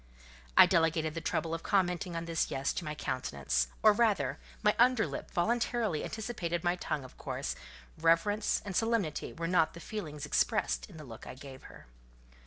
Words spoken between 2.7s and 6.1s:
to my countenance; or rather, my under lip voluntarily